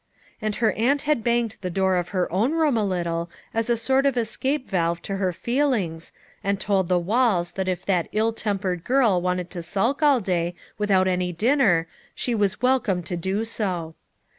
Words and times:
And 0.41 0.55
her 0.55 0.71
aunt 0.71 1.03
had 1.03 1.23
banged 1.23 1.57
the 1.61 1.69
door 1.69 1.95
of 1.95 2.09
her 2.09 2.25
own 2.33 2.53
room 2.53 2.75
a 2.75 2.79
FOUR 2.81 2.87
MOTHERS 2.87 3.05
AT 3.05 3.05
CHAUTAUQUA 3.05 3.13
119 3.13 3.13
little 3.13 3.29
as 3.53 3.69
a 3.69 3.77
sort 3.77 4.05
of 4.07 4.17
escape 4.17 4.67
valve 4.67 5.01
to 5.03 5.17
her 5.17 5.31
feelings 5.31 6.11
and 6.43 6.59
told 6.59 6.87
the 6.87 6.97
walls 6.97 7.51
that 7.51 7.67
if 7.67 7.85
that 7.85 8.09
ill 8.11 8.33
tempered 8.33 8.83
girl 8.83 9.21
wanted 9.21 9.51
to 9.51 9.61
sulk 9.61 10.01
all 10.01 10.19
day 10.19 10.55
without 10.79 11.07
any 11.07 11.31
dinner 11.31 11.85
she 12.15 12.33
was 12.33 12.63
welcome 12.63 13.03
to 13.03 13.15
do 13.15 13.45
so. 13.45 13.93